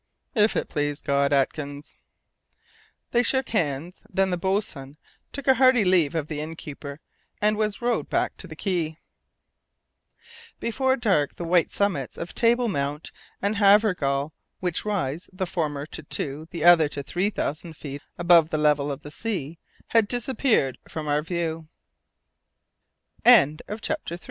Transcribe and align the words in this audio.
"If 0.33 0.55
it 0.55 0.67
please 0.67 0.99
God, 0.99 1.31
Atkins." 1.31 1.95
They 3.11 3.21
shook 3.21 3.49
hands. 3.49 4.01
Then 4.09 4.31
the 4.31 4.35
boatswain 4.37 4.97
took 5.31 5.45
a 5.47 5.53
hearty 5.53 5.85
leave 5.85 6.15
of 6.15 6.27
the 6.27 6.41
innkeeper, 6.41 6.99
and 7.39 7.55
was 7.55 7.83
rowed 7.83 8.09
back 8.09 8.35
to 8.37 8.47
the 8.47 8.55
quay. 8.55 8.97
Before 10.59 10.97
dark 10.97 11.35
the 11.35 11.43
white 11.43 11.69
summits 11.69 12.17
of 12.17 12.33
Table 12.33 12.67
Mount 12.67 13.11
and 13.43 13.57
Havergal, 13.57 14.33
which 14.59 14.85
rise, 14.85 15.29
the 15.31 15.45
former 15.45 15.85
to 15.85 16.01
two, 16.01 16.47
the 16.49 16.63
other 16.65 16.89
to 16.89 17.03
three 17.03 17.29
thousand 17.29 17.77
feet 17.77 18.01
above 18.17 18.49
the 18.49 18.57
level 18.57 18.91
of 18.91 19.01
the 19.01 19.13
s 19.13 19.57